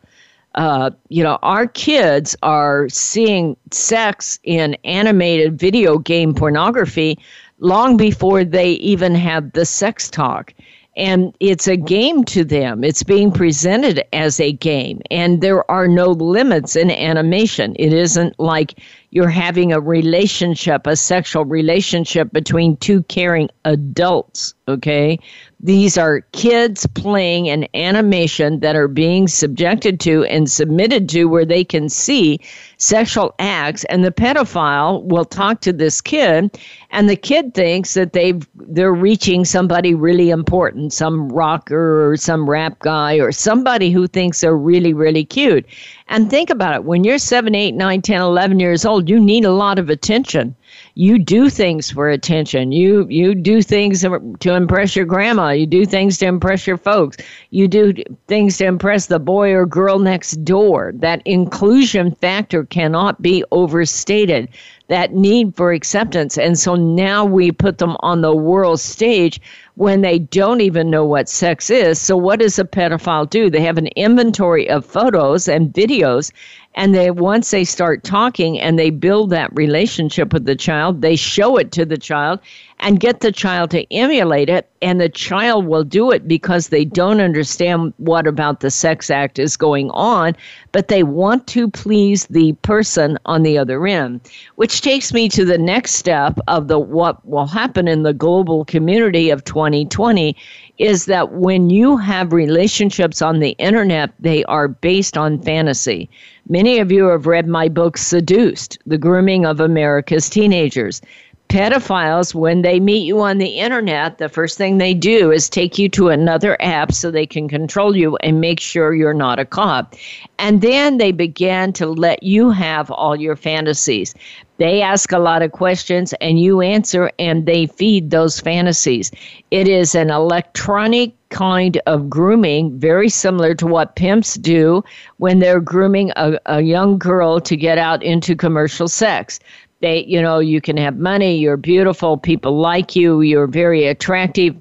[0.54, 7.18] Uh, you know, our kids are seeing sex in animated video game pornography
[7.60, 10.52] long before they even have the sex talk.
[10.96, 12.82] And it's a game to them.
[12.82, 15.00] It's being presented as a game.
[15.10, 17.76] And there are no limits in animation.
[17.78, 18.74] It isn't like
[19.10, 25.18] you're having a relationship, a sexual relationship between two caring adults, okay?
[25.62, 31.44] These are kids playing an animation that are being subjected to and submitted to where
[31.44, 32.40] they can see
[32.78, 33.84] sexual acts.
[33.84, 36.58] And the pedophile will talk to this kid
[36.92, 42.48] and the kid thinks that they've they're reaching somebody really important, some rocker or some
[42.48, 45.66] rap guy or somebody who thinks they're really really cute.
[46.08, 49.44] And think about it, when you're 7, 8, 9, 10, 11 years old, you need
[49.44, 50.56] a lot of attention
[50.94, 52.72] you do things for attention.
[52.72, 55.50] You you do things to impress your grandma.
[55.50, 57.16] You do things to impress your folks.
[57.50, 57.94] You do
[58.26, 60.92] things to impress the boy or girl next door.
[60.96, 64.48] That inclusion factor cannot be overstated.
[64.88, 66.36] That need for acceptance.
[66.36, 69.40] And so now we put them on the world stage
[69.80, 71.98] when they don't even know what sex is.
[71.98, 73.48] So, what does a pedophile do?
[73.48, 76.32] They have an inventory of photos and videos,
[76.74, 81.16] and they once they start talking and they build that relationship with the child, they
[81.16, 82.38] show it to the child,
[82.78, 84.68] and get the child to emulate it.
[84.80, 89.38] And the child will do it because they don't understand what about the sex act
[89.38, 90.34] is going on,
[90.72, 94.20] but they want to please the person on the other end.
[94.54, 98.64] Which takes me to the next step of the what will happen in the global
[98.64, 100.36] community of 2020
[100.80, 106.08] is that when you have relationships on the internet, they are based on fantasy.
[106.48, 111.02] Many of you have read my book, Seduced The Grooming of America's Teenagers
[111.50, 115.78] pedophiles, when they meet you on the internet, the first thing they do is take
[115.78, 119.44] you to another app so they can control you and make sure you're not a
[119.44, 119.96] cop.
[120.38, 124.14] And then they begin to let you have all your fantasies.
[124.60, 129.10] They ask a lot of questions and you answer, and they feed those fantasies.
[129.50, 134.84] It is an electronic kind of grooming, very similar to what pimps do
[135.16, 139.40] when they're grooming a, a young girl to get out into commercial sex
[139.80, 144.54] they you know you can have money you're beautiful people like you you're very attractive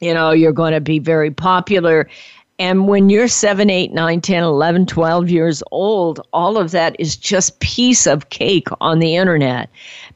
[0.00, 2.06] you know you're going to be very popular
[2.58, 7.16] and when you're 7 8 9 10 11 12 years old all of that is
[7.16, 9.70] just piece of cake on the internet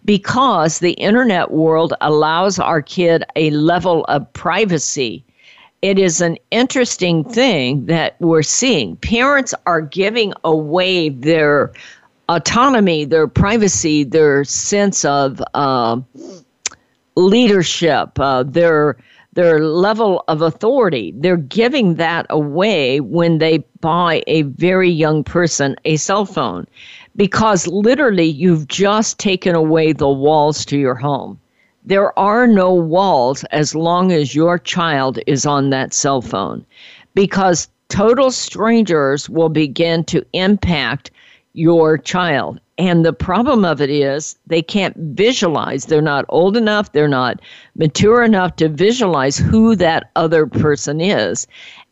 [0.05, 5.25] because the internet world allows our kid a level of privacy
[5.83, 8.97] it is an interesting thing that we're seeing.
[8.97, 11.73] Parents are giving away their
[12.29, 16.01] autonomy, their privacy, their sense of uh,
[17.15, 18.97] leadership, uh, their
[19.33, 21.13] their level of authority.
[21.17, 26.67] They're giving that away when they buy a very young person a cell phone
[27.17, 31.39] because literally you've just taken away the walls to your home.
[31.85, 36.65] There are no walls as long as your child is on that cell phone
[37.15, 41.11] because total strangers will begin to impact
[41.59, 42.61] your child.
[42.79, 45.87] And the problem of it is they can't visualize.
[45.87, 47.41] They're not old enough, they're not
[47.75, 51.47] mature enough to visualize who that other person is.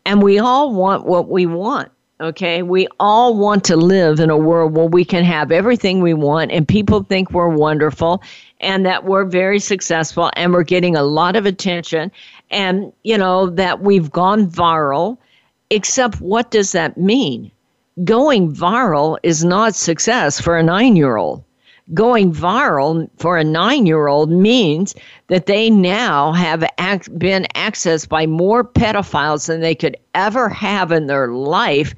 [0.05, 1.91] And we all want what we want.
[2.19, 6.15] Okay, we all want to live in a world where we can have everything we
[6.15, 8.23] want and people think we're wonderful
[8.59, 12.11] and that we're very successful and we're getting a lot of attention
[12.49, 15.17] and, you know, that we've gone viral.
[15.69, 17.51] Except, what does that mean?
[18.03, 21.43] Going viral is not success for a nine year old
[21.93, 24.93] going viral for a nine year old means
[25.27, 30.91] that they now have ac- been accessed by more pedophiles than they could ever have
[30.91, 31.95] in their life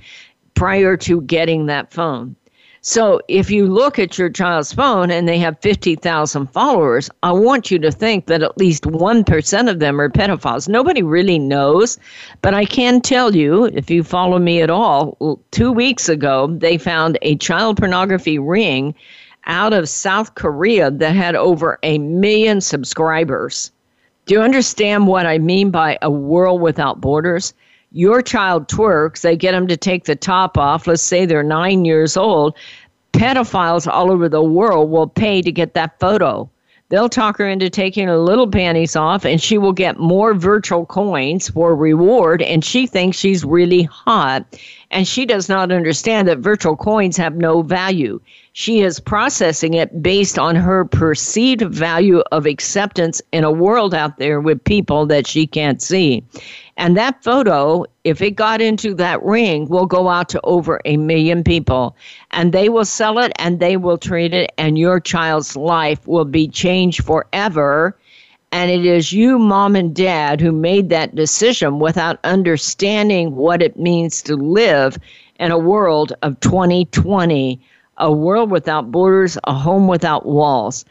[0.53, 2.35] prior to getting that phone.
[2.81, 7.69] So if you look at your child's phone and they have 50,000 followers, I want
[7.69, 10.69] you to think that at least 1% of them are pedophiles.
[10.69, 11.99] Nobody really knows,
[12.41, 16.77] but I can tell you, if you follow me at all, two weeks ago, they
[16.77, 18.95] found a child pornography ring
[19.45, 23.71] out of South Korea that had over a million subscribers.
[24.25, 27.53] Do you understand what I mean by a world without borders?
[27.91, 30.85] Your child twerks, they get them to take the top off.
[30.85, 32.55] Let's say they're nine years old.
[33.13, 36.49] Pedophiles all over the world will pay to get that photo.
[36.89, 40.85] They'll talk her into taking her little panties off, and she will get more virtual
[40.85, 42.41] coins for reward.
[42.41, 44.45] And she thinks she's really hot.
[44.91, 48.19] And she does not understand that virtual coins have no value.
[48.53, 54.17] She is processing it based on her perceived value of acceptance in a world out
[54.17, 56.23] there with people that she can't see.
[56.75, 60.97] And that photo, if it got into that ring, will go out to over a
[60.97, 61.95] million people.
[62.31, 66.25] And they will sell it and they will trade it, and your child's life will
[66.25, 67.95] be changed forever.
[68.51, 73.77] And it is you, mom and dad, who made that decision without understanding what it
[73.77, 74.97] means to live
[75.39, 77.59] in a world of 2020
[77.99, 80.85] a world without borders, a home without walls.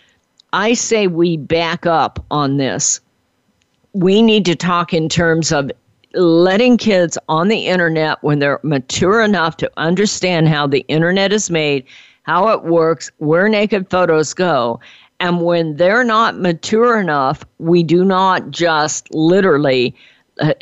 [0.53, 3.01] I say we back up on this.
[3.93, 5.71] We need to talk in terms of
[6.15, 11.51] letting kids on the internet when they're mature enough to understand how the internet is
[11.51, 11.85] made,
[12.23, 14.81] how it works, where naked photos go.
[15.21, 19.95] And when they're not mature enough, we do not just literally
[20.41, 20.53] uh,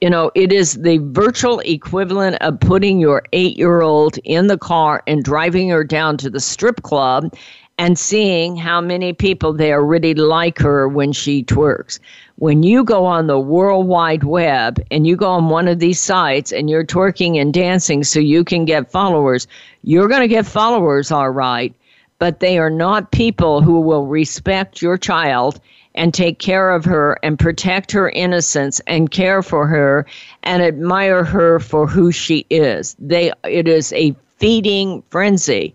[0.00, 4.58] you know, it is the virtual equivalent of putting your eight year old in the
[4.58, 7.32] car and driving her down to the strip club
[7.78, 11.98] and seeing how many people there really like her when she twerks.
[12.36, 16.00] When you go on the World Wide Web and you go on one of these
[16.00, 19.46] sites and you're twerking and dancing so you can get followers,
[19.82, 21.74] you're going to get followers, all right,
[22.18, 25.60] but they are not people who will respect your child
[25.94, 30.06] and take care of her and protect her innocence and care for her
[30.42, 32.94] and admire her for who she is.
[32.98, 35.74] They it is a feeding frenzy.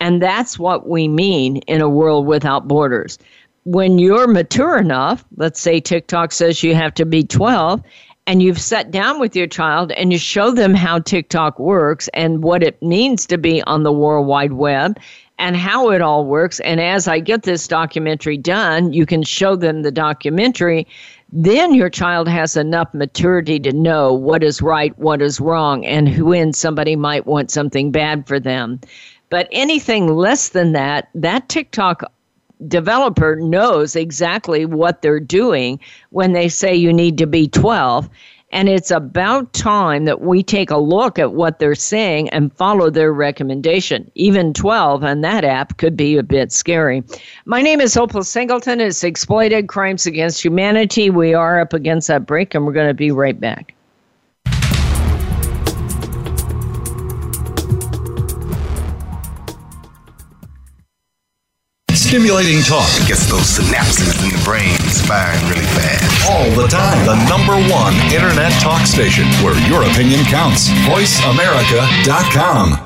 [0.00, 3.18] And that's what we mean in a world without borders.
[3.64, 7.82] When you're mature enough, let's say TikTok says you have to be 12,
[8.28, 12.42] and you've sat down with your child and you show them how TikTok works and
[12.42, 14.98] what it means to be on the World Wide Web
[15.38, 16.60] and how it all works.
[16.60, 20.86] And as I get this documentary done, you can show them the documentary.
[21.32, 26.22] Then your child has enough maturity to know what is right, what is wrong, and
[26.22, 28.80] when somebody might want something bad for them.
[29.28, 32.10] But anything less than that, that TikTok
[32.68, 35.78] developer knows exactly what they're doing
[36.10, 38.08] when they say you need to be 12
[38.50, 42.90] and it's about time that we take a look at what they're saying and follow
[42.90, 44.10] their recommendation.
[44.14, 47.02] Even 12 on that app could be a bit scary.
[47.44, 48.80] My name is Opal Singleton.
[48.80, 51.10] It's Exploited Crimes Against Humanity.
[51.10, 53.74] We are up against that break, and we're going to be right back.
[61.92, 62.88] Stimulating talk.
[63.08, 66.15] Gets those synapses in the brain firing really fast.
[66.28, 67.06] All the time.
[67.06, 70.68] The number one internet talk station where your opinion counts.
[70.88, 72.85] VoiceAmerica.com.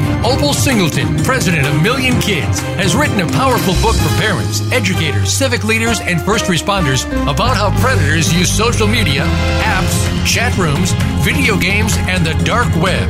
[0.23, 5.63] Opal Singleton, president of Million Kids, has written a powerful book for parents, educators, civic
[5.63, 9.23] leaders, and first responders about how predators use social media,
[9.63, 10.91] apps, chat rooms,
[11.25, 13.09] video games, and the dark web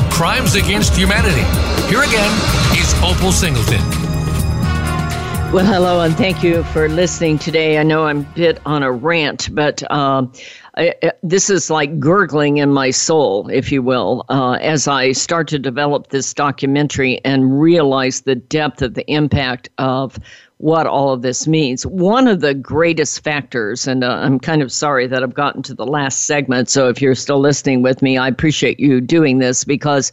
[0.11, 1.41] Crimes Against Humanity.
[1.89, 2.31] Here again
[2.77, 3.81] is Opal Singleton.
[5.51, 7.77] Well, hello, and thank you for listening today.
[7.77, 10.31] I know I'm a bit on a rant, but um,
[10.77, 10.93] I,
[11.23, 15.59] this is like gurgling in my soul, if you will, uh, as I start to
[15.59, 20.17] develop this documentary and realize the depth of the impact of
[20.61, 21.87] what all of this means.
[21.87, 25.73] One of the greatest factors, and uh, I'm kind of sorry that I've gotten to
[25.73, 29.63] the last segment, so if you're still listening with me, I appreciate you doing this
[29.63, 30.11] because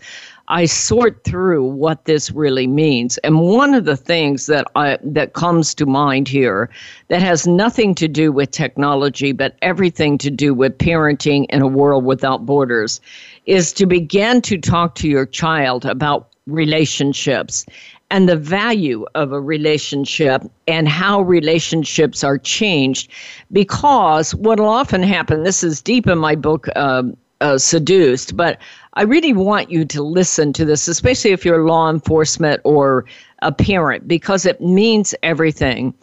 [0.48, 3.18] I sort through what this really means.
[3.18, 6.70] And one of the things that I that comes to mind here
[7.08, 11.66] that has nothing to do with technology but everything to do with parenting in a
[11.66, 13.02] world without borders
[13.44, 17.66] is to begin to talk to your child about relationships
[18.10, 23.10] and the value of a relationship and how relationships are changed
[23.52, 27.02] because what will often happen this is deep in my book uh,
[27.40, 28.58] uh, seduced but
[28.98, 33.04] I really want you to listen to this, especially if you're law enforcement or
[33.42, 35.94] a parent, because it means everything.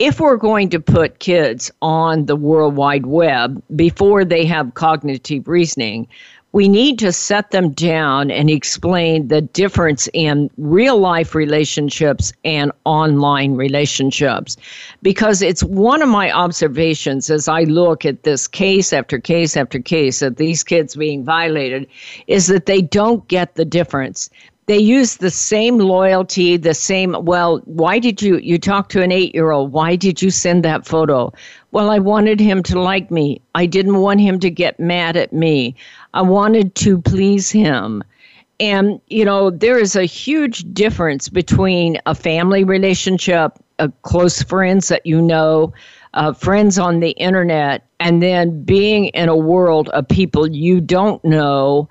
[0.00, 5.46] If we're going to put kids on the World Wide Web before they have cognitive
[5.46, 6.08] reasoning,
[6.52, 12.72] we need to set them down and explain the difference in real life relationships and
[12.84, 14.56] online relationships.
[15.02, 19.78] Because it's one of my observations as I look at this case after case after
[19.78, 21.86] case of these kids being violated
[22.26, 24.30] is that they don't get the difference
[24.70, 29.10] they use the same loyalty, the same, well, why did you, you talk to an
[29.10, 31.32] eight year old, why did you send that photo?
[31.72, 33.40] Well, I wanted him to like me.
[33.56, 35.74] I didn't want him to get mad at me.
[36.14, 38.02] I wanted to please him.
[38.58, 44.88] And, you know, there is a huge difference between a family relationship, a close friends
[44.88, 45.72] that you know,
[46.12, 51.24] uh, friends on the internet, and then being in a world of people you don't
[51.24, 51.88] know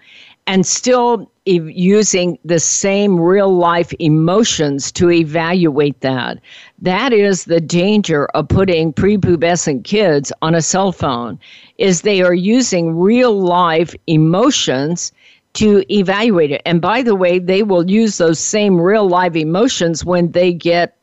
[0.50, 6.40] and still using the same real life emotions to evaluate that.
[6.82, 11.40] That is the danger of putting prepubescent kids on a cell phone
[11.78, 15.12] is they are using real life emotions
[15.54, 16.62] to evaluate it.
[16.66, 20.96] And by the way, they will use those same real live emotions when they get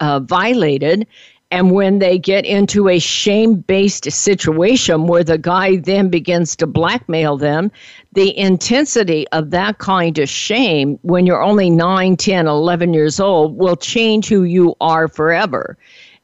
[0.00, 1.06] uh, violated
[1.52, 6.66] and when they get into a shame based situation where the guy then begins to
[6.66, 7.70] blackmail them,
[8.14, 13.58] the intensity of that kind of shame when you're only 9, 10, 11 years old
[13.58, 15.76] will change who you are forever.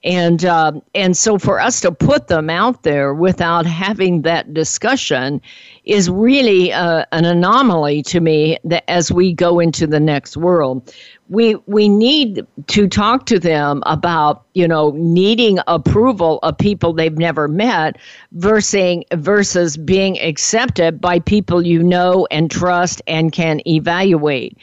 [0.02, 5.42] And uh, and so for us to put them out there without having that discussion
[5.88, 10.94] is really uh, an anomaly to me that as we go into the next world.
[11.30, 17.18] We we need to talk to them about you know needing approval of people they've
[17.18, 17.96] never met
[18.32, 24.56] versus versus being accepted by people you know and trust and can evaluate.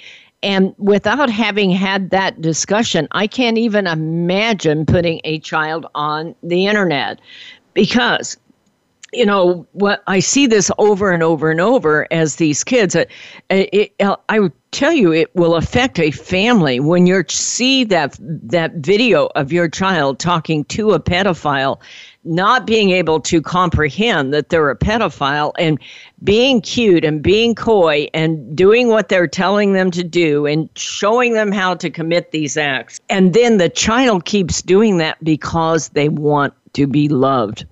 [0.44, 6.68] And without having had that discussion i can't even imagine putting a child on the
[6.68, 7.20] internet
[7.74, 8.38] because
[9.16, 12.96] you know what I see this over and over and over as these kids.
[12.96, 13.06] Uh,
[13.50, 18.18] it, it, I would tell you it will affect a family when you see that
[18.20, 21.80] that video of your child talking to a pedophile,
[22.26, 25.80] not being able to comprehend that they're a pedophile and
[26.24, 31.34] being cute and being coy and doing what they're telling them to do and showing
[31.34, 33.00] them how to commit these acts.
[33.10, 37.66] And then the child keeps doing that because they want to be loved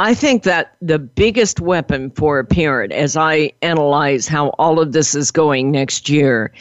[0.00, 4.92] I think that the biggest weapon for a parent, as I analyze how all of
[4.92, 6.52] this is going next year,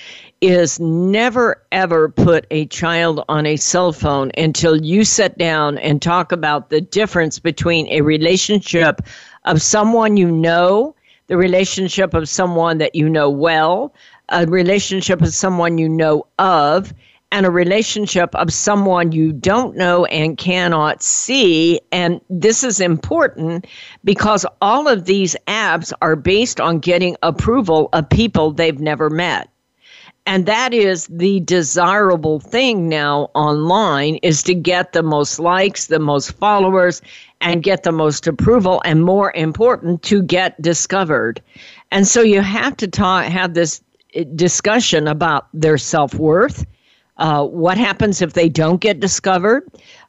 [0.42, 6.00] is never ever put a child on a cell phone until you sit down and
[6.00, 9.02] talk about the difference between a relationship
[9.46, 10.96] of someone you know,
[11.28, 13.94] the relationship of someone that you know well,
[14.30, 16.94] a relationship of someone you know of,
[17.34, 21.82] and a relationship of someone you don't know and cannot see.
[21.92, 23.66] And this is important
[24.04, 29.50] because all of these apps are based on getting approval of people they've never met.
[30.28, 35.98] And that is the desirable thing now online is to get the most likes, the
[35.98, 37.02] most followers,
[37.42, 41.42] and get the most approval, and more important, to get discovered.
[41.92, 43.82] And so you have to talk, have this
[44.14, 46.64] eh, discussion about their self worth
[47.24, 49.65] uh, what happens if they don't get discovered?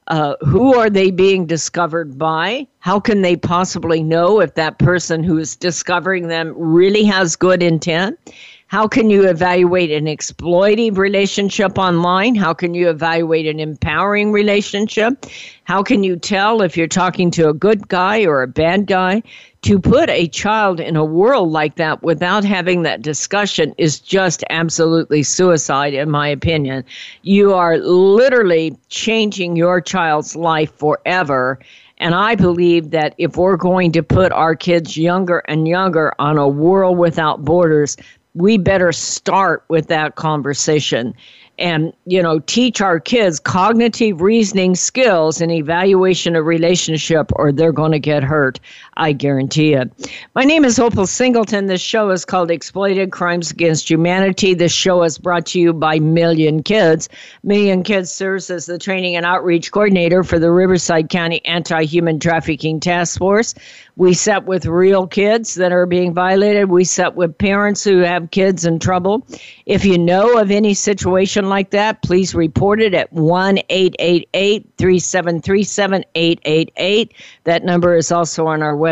[0.09, 2.67] Uh, who are they being discovered by?
[2.81, 7.63] How can they possibly know if that person who is discovering them really has good
[7.63, 8.19] intent?
[8.67, 12.35] How can you evaluate an exploitive relationship online?
[12.35, 15.27] How can you evaluate an empowering relationship?
[15.63, 19.23] How can you tell if you're talking to a good guy or a bad guy?
[19.65, 24.45] To put a child in a world like that without having that discussion is just
[24.51, 26.85] absolutely suicide, in my opinion.
[27.23, 31.59] You are literally changing your child's life forever.
[31.97, 36.37] And I believe that if we're going to put our kids younger and younger on
[36.37, 37.97] a world without borders,
[38.35, 41.15] we better start with that conversation
[41.59, 47.73] and you know teach our kids cognitive reasoning skills and evaluation of relationship or they're
[47.73, 48.59] going to get hurt
[48.97, 49.91] i guarantee it
[50.35, 55.03] my name is opal singleton this show is called exploited crimes against humanity this show
[55.03, 57.09] is brought to you by million kids
[57.43, 62.81] million kids serves as the training and outreach coordinator for the riverside county anti-human trafficking
[62.81, 63.55] task force
[63.97, 66.69] we set with real kids that are being violated.
[66.69, 69.25] We set with parents who have kids in trouble.
[69.67, 76.05] If you know of any situation like that, please report it at 1 888 3737
[76.15, 77.15] 888.
[77.45, 78.84] That number is also on our website.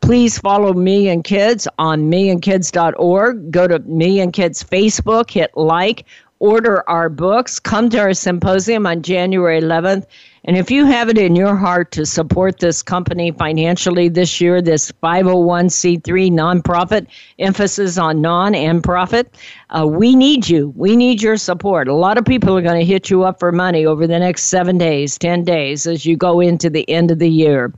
[0.00, 3.50] Please follow Million Kids on millionkids.org.
[3.50, 6.04] Go to Million Kids Facebook, hit like
[6.40, 7.58] order our books.
[7.58, 10.04] Come to our symposium on January 11th.
[10.46, 14.60] And if you have it in your heart to support this company financially this year,
[14.60, 17.06] this 501c3 nonprofit,
[17.38, 19.34] emphasis on non and profit,
[19.70, 20.74] uh, we need you.
[20.76, 21.88] We need your support.
[21.88, 24.44] A lot of people are going to hit you up for money over the next
[24.44, 27.72] seven days, 10 days as you go into the end of the year.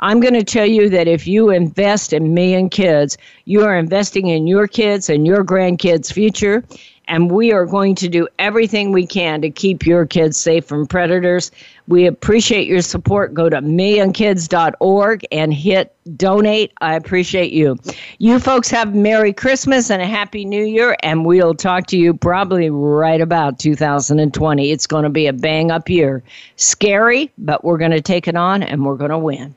[0.00, 4.28] I'm going to tell you that if you invest in million kids, you are investing
[4.28, 6.64] in your kids and your grandkids' future
[7.10, 10.86] and we are going to do everything we can to keep your kids safe from
[10.86, 11.50] predators.
[11.88, 13.34] We appreciate your support.
[13.34, 16.72] Go to millionkids.org and hit donate.
[16.80, 17.78] I appreciate you.
[18.18, 22.14] You folks have Merry Christmas and a Happy New Year, and we'll talk to you
[22.14, 24.70] probably right about 2020.
[24.70, 26.22] It's going to be a bang up year.
[26.54, 29.56] Scary, but we're going to take it on and we're going to win.